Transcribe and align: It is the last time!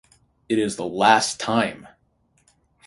It 0.49 0.57
is 0.57 0.77
the 0.77 0.85
last 0.87 1.39
time! 1.39 1.87